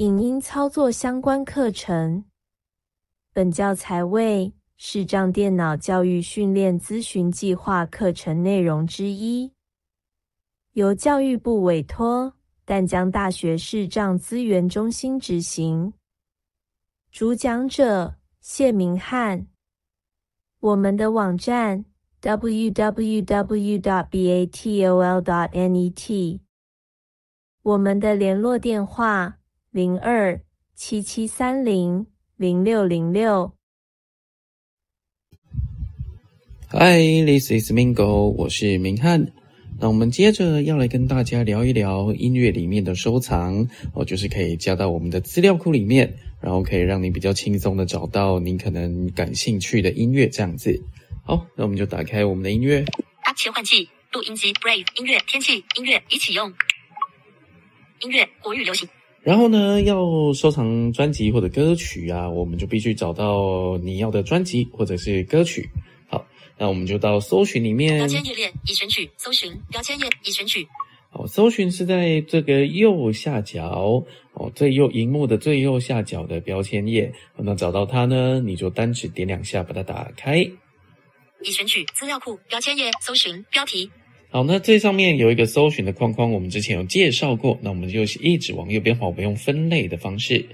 [0.00, 2.24] 影音操作相关课程。
[3.34, 9.52] 本教材为视障电脑教育训练咨询计划课程内容之一，
[10.72, 12.32] 由教育部委托
[12.64, 15.92] 淡江大学视障资源中心执行。
[17.12, 19.48] 主讲者谢明翰。
[20.60, 21.84] 我们的网站
[22.22, 23.20] www.batol.net。
[27.62, 29.36] 我们的联络电话
[29.72, 30.40] 零二
[30.74, 32.04] 七七三零
[32.36, 33.52] 零六零六。
[36.72, 39.32] Hi，this is Mingo，我是明翰。
[39.78, 50.82] 那我们接着要来跟大家聊一聊音乐里面的收藏哦，就是可以加到我们的资料库里面，然后可以让你比较轻松的找到你可能感兴趣的音乐这样子。
[51.24, 52.84] 好，那我们就打开我们的音乐。
[53.22, 56.52] 啊切换器、录音机、Brave 音乐、天气音乐一起用。
[58.00, 58.88] 音乐国语流行，
[59.22, 65.68] 然后呢，要收藏专辑或者歌曲啊，我们就必须找到你要的专辑或者是歌曲。
[66.08, 67.98] 好，那我们就到搜寻里面。
[67.98, 70.66] 标签页列已选取，搜寻标签页已选取。
[71.10, 77.12] 好，搜寻是在这个右下角哦，最右荧幕的最右下角的标签页。
[77.36, 80.38] 那找到它呢，你就单指点两下把它打开。
[81.42, 83.90] 已选取资料库标签页，搜寻标题。
[84.32, 87.58] 好，那这上面有一个搜寻的框框，我们之前有介绍过。
[87.62, 90.46] 那我们就一直往右边滑，我们用分类的方式。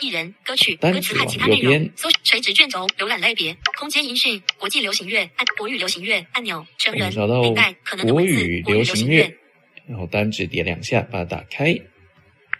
[0.00, 1.90] 艺人、歌曲、歌词和其他内容。
[1.96, 6.66] 搜垂直卷轴浏览类别：空间音讯、国际流行乐、按国语流行乐按钮。
[6.78, 7.10] 成人、
[7.42, 9.30] 领带、可能的文字、国语流行乐。
[9.86, 11.78] 然后单指点两下，把它打开。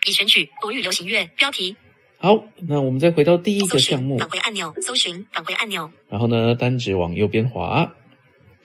[0.07, 1.75] 已选取国语流行乐标题。
[2.19, 4.75] 好，那我们再回到第一个项目，返回按钮。
[4.83, 5.91] 搜寻返回按钮。
[6.11, 7.91] 然后呢，单指往右边滑。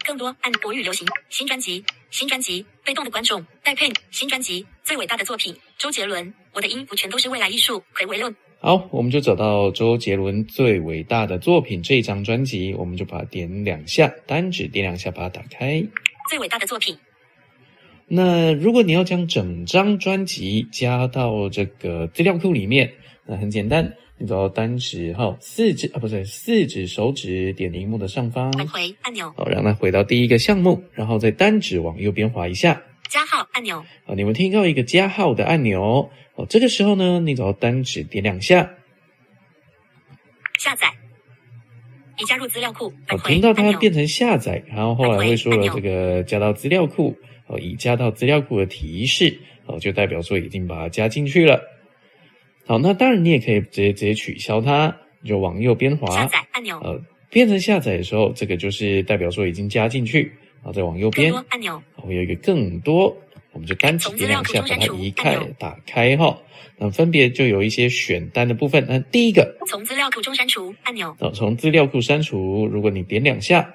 [0.09, 15.85] 更多按国语流行新专辑，新专辑被动的观众戴佩新专辑最伟大的作品周杰伦我的音符全都是未来艺术回维论好，我们就找到周杰伦最伟大的作品这张专辑，我们就把它点两下，单指点两下把它打开。
[16.27, 16.97] 最伟大的作品。
[18.07, 22.95] 那如果你要将整张专辑加到这个资料库里面，
[23.27, 23.93] 那很简单。
[24.21, 38.69] 你找单指哈四指啊，不是四指手指点荧幕的上方，返回按钮，好，让它回到第一个项目，然后再单指往右边滑一下，加号按钮，好，你们听到一个加号的按钮，哦，这个时候呢，你找单指点两下，
[40.59, 40.91] 下载，
[42.17, 47.15] 已加入资料库，哦，听到它变成下载，然后后来会说了这个加到资料库，
[47.47, 51.61] 哦，已加到资料库的提示，哦，就代表说已经把它加进去了。
[52.69, 63.17] 好，那当然你也可以直接直接取消它，你就往右边滑，下载按钮，呃，变成下载的时候，这个就是代表说已经加进去，然后再往右边按钮，会有一个更多，
[63.53, 66.39] 我们就单击点两下把它移开打开哈，
[66.77, 73.73] 那分别就有一些选单的部分，那第一个从资料库中删除按钮，哦，从资料库删除，如果你点两下。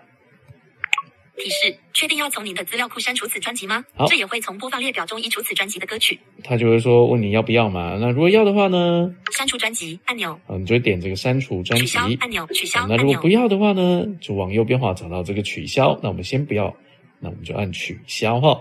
[1.36, 3.84] 提示：确定要从您的资料库删除此专辑吗？
[3.94, 6.18] 好，这也会从播放列表中移除此专辑的歌曲。
[6.42, 7.98] 他就会说问你要不要嘛？
[8.00, 9.14] 那如果要的话呢？
[9.32, 10.32] 删除专辑按钮。
[10.46, 12.46] 啊，你就点这个删除专辑按钮。
[12.54, 12.86] 取消。
[12.86, 14.06] 那如果不要的话呢？
[14.20, 15.98] 就往右边滑，找到这个取消。
[16.02, 16.74] 那我们先不要，
[17.20, 18.60] 那我们就按取消哈。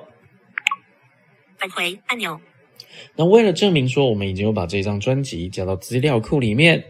[1.57, 2.41] 返回按钮。
[3.15, 6.83] 那为了证明说我们已经有把这张专辑加到资料库里面，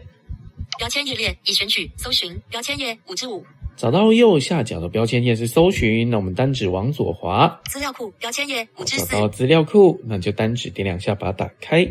[0.78, 3.44] 标签页列已选取，搜寻标签页五之五。
[3.76, 9.06] 找到右下角的标签页是搜寻，那我们单指往左滑，资料库标签页五之四。
[9.06, 11.84] 找到资料库，那就单指点两下把它打开。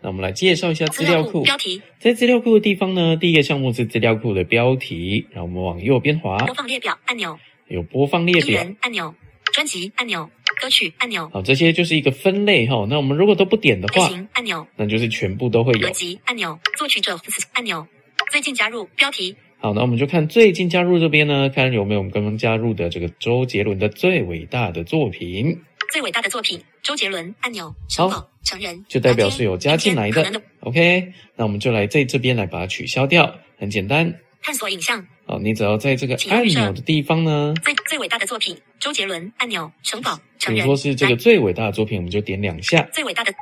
[0.00, 1.82] 那我们来介绍一下资料库标题。
[1.98, 7.38] 在资料库的地方呢，第一个项目是资料库的标题，然后我们往右边滑，播放列表按钮，
[7.68, 9.14] 有播放列表按钮，
[9.52, 10.30] 专辑按钮，
[10.64, 11.28] 歌曲按钮。
[11.30, 12.86] 好，这些就是一个分类哈。
[12.88, 15.86] 那我们如果都不点的话，按钮，那就是全部都会有。
[15.86, 17.20] 合集按钮，作曲者
[17.52, 17.86] 按钮。
[18.32, 25.60] 最近加入标题，好，那我们就看最近加入这边呢，看有没有我们刚刚加入的这个周杰伦的最伟大的作品。
[25.92, 27.74] 最伟大的作品，周杰伦按钮。
[27.98, 30.40] 好，成人就代表是有加进来的。
[30.60, 34.14] OK，那我们就来在这边来把它取消掉，很简单。
[34.44, 35.04] 探索影像。
[35.26, 39.72] 好，你只要在这个按钮的地方呢，最最伟大的作品，周杰伦按钮。
[39.82, 40.66] 城堡，成人。
[40.66, 42.86] 如说是这个最伟大的作品，我们就点两下。
[42.92, 43.32] 最伟大的。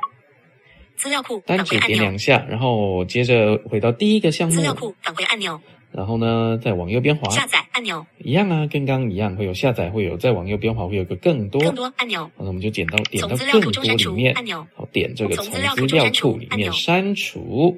[0.95, 4.55] 资料库单指点两下，然后接着回到第一个项目。
[4.55, 5.59] 资料库返回按钮。
[5.91, 7.29] 然后呢，再往右边滑。
[7.29, 8.05] 下载按钮。
[8.19, 11.61] 一样啊，跟刚刚一样，会有下载，会有再往右边滑，会有个更多。
[11.61, 12.31] 更多按钮。
[12.37, 14.33] 那我们就点到点到更多里面。
[14.35, 14.65] 按钮。
[14.73, 15.75] 好，点这个从资料
[16.21, 17.77] 库里面删除。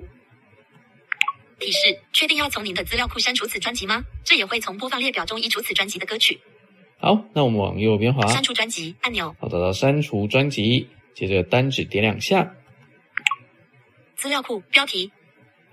[1.60, 4.04] 提示：确定要从您的资料库删除此专辑吗？
[4.24, 6.40] 这也会从播放列表中移除此专辑的歌曲。
[6.98, 8.28] 好，那我们往右边滑。
[8.28, 9.36] 删除专辑按钮。
[9.40, 10.90] 好，找到删除专辑。
[11.14, 12.56] 接着单指点两下。
[14.16, 15.12] 资料库标题。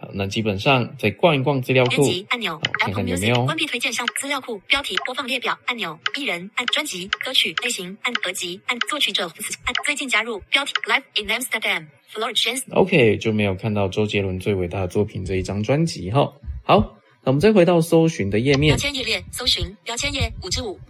[0.03, 4.05] 好，那基本上再逛一逛资料库，按钮，看看有没有关闭推荐项。
[4.19, 9.33] 资料库标题播放列表按钮，艺人按专辑歌曲类型按合集按作曲者
[9.65, 12.65] 按最近加入标题 Live in Amsterdam Floor Chance。
[12.73, 16.33] OK，就没有看到周杰伦最伟大的作品这一张专辑哈。
[16.65, 20.81] 好，那我们再回到搜寻的页面，标签页列搜寻标签页五之五，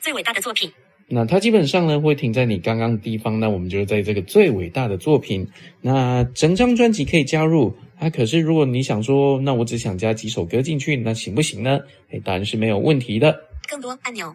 [0.00, 0.72] 最伟大的作品。
[1.14, 5.46] 那它基本上呢会停在你刚刚地方，那我们就在这个最伟大的作品。
[5.82, 11.80] 那整张专辑可以加入啊，可是如果你想说，那我只想加几首歌进去，那行不行呢？
[12.10, 13.38] 哎，当然是没有问题的。
[13.68, 14.34] 更多按钮，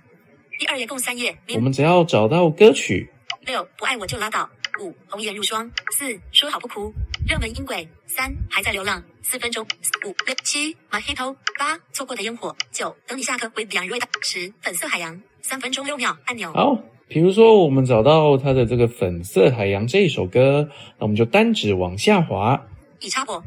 [0.60, 1.36] 第二页共三页。
[1.56, 3.10] 我们只要找到歌曲。
[3.48, 4.48] 六不爱我就拉倒。
[4.80, 5.72] 五红颜如霜。
[5.98, 6.94] 四说好不哭。
[7.28, 7.86] 热门音轨。
[8.06, 9.04] 三还在流浪。
[9.22, 9.62] 四分钟。
[10.06, 11.36] 五六七 My Hito。
[11.60, 12.56] 八错过的烟火。
[12.72, 13.52] 九等你下课。
[13.54, 15.22] With Young r 十粉色海洋。
[15.42, 16.54] 三分钟六秒按钮。
[16.54, 22.66] 好，比如说我们找到它的这个《粉色海洋》这一首歌，那我们就单指往下滑。
[23.02, 23.44] 已插播，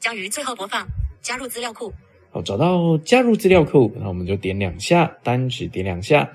[0.00, 0.86] 将于最后播放。
[1.20, 1.92] 加入资料库。
[2.30, 6.26] 好，找到加入资料库，那我们就点两下，单指点两下。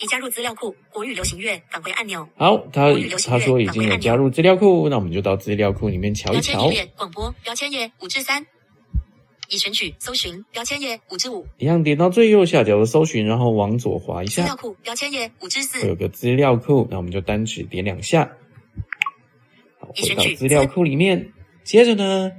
[0.00, 2.28] 已加入资料库，国语流行乐返回按钮。
[2.36, 2.92] 好，他
[3.26, 6.70] 他说已经有加入资料库，那我们就到资料库里面瞧一瞧。
[6.96, 8.46] 广播标签页五至三。
[9.50, 14.42] 已选取搜寻标签页五至五，一样点到最右下角的搜寻，然后往左滑一下。
[14.42, 18.30] 资料库标签页五至四，有个资料库，那我们就单指点两下。
[19.80, 21.32] 好，回到资料库里面，
[21.64, 22.30] 接着呢，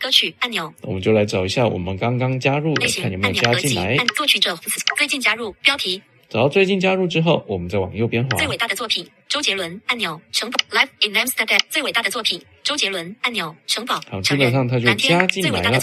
[0.00, 3.96] 歌曲按钮，我们就来找一下我们刚刚加入的，看有没有加进来。
[4.14, 4.56] 作曲者
[4.96, 6.00] 最近加入标题，
[6.32, 8.38] 找到最近加入之后，我们再往右边滑。
[8.38, 14.00] 最伟大的作品，周杰伦按钮，城堡 Live in Amsterdam，最伟大的作品，周杰伦按钮，城堡。
[14.10, 15.78] 好，基本上它就加进来了。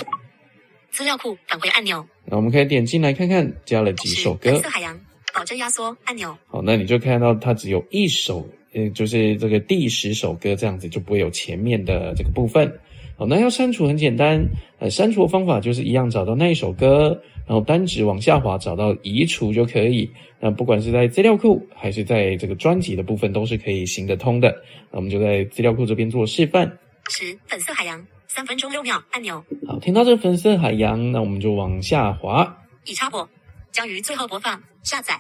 [0.90, 4.50] 资料库返回按钮，那我们可以点进来看看加了几首歌。
[4.50, 5.00] 蓝色海洋
[5.36, 6.36] 保证压缩按钮。
[6.48, 12.68] 好，那你就看到它只有一首，呃，就是这个第十首歌这样子，就不会有前面的这个部分。
[13.20, 14.48] 好，那要删除很简单，
[14.80, 20.10] 呃，删除的方法就是一样，找到那一首歌，然后单指往下滑，找到移除就可以。
[20.40, 24.64] 那不管是在资料库还是在这个专辑的部分，都是可以行得通的。
[24.90, 26.80] 那我们就在资料库这边做示范。
[27.10, 28.08] 十粉色海洋。
[28.30, 29.44] 三分钟六秒按钮。
[29.68, 32.58] 好，听到这个粉色海洋，那我们就往下滑。
[32.86, 33.28] 已插播，
[33.72, 34.62] 将于最后播放。
[34.84, 35.20] 下载，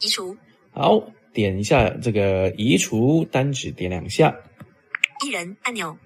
[0.00, 0.36] 移除。
[0.72, 1.00] 好，
[1.32, 4.36] 点一下这个移除，单指点两下。
[5.24, 5.96] 艺人按钮。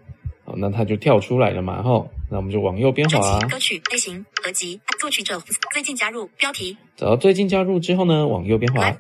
[0.55, 2.07] 好，那它就跳出来了嘛，哈。
[2.31, 3.41] 那我们就往右边滑。
[3.49, 5.43] 歌曲类型合集，作曲者
[5.73, 6.77] 最近加入标题。
[6.97, 8.97] 找到最近加入之后呢，往右边滑。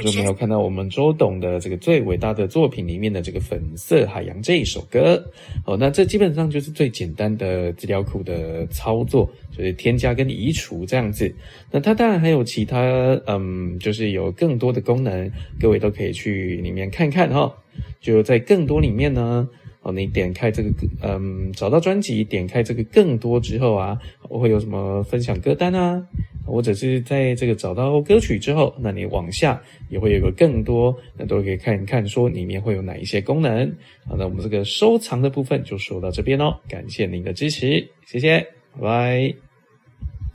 [0.00, 5.22] 就没有看到我们周董的这个最伟大的作品里面的这个粉色海洋这一首歌。
[5.66, 11.34] 哦，那这基本上就是最简单的资料库的操作，就是添加跟移除这样子。
[11.70, 12.80] 那它当然还有其他，
[13.26, 15.30] 嗯，就是有更多的功能，
[15.60, 17.52] 各位都可以去里面看看哈。
[18.00, 19.46] 就在更多里面呢。
[19.82, 20.70] 哦，你点开这个，
[21.02, 23.98] 嗯，找到专辑，点开这个更多之后啊，
[24.28, 26.02] 我会有什么分享歌单啊？
[26.44, 33.72] 或者是在这个找到歌曲之后，那你往下也会有个更多，那都可以看一看，说里面会有哪一些功能。
[34.06, 38.40] 好，那我们这个收藏的部分就说到这边喽，感谢您的支持，谢谢，
[38.74, 39.51] 拜拜。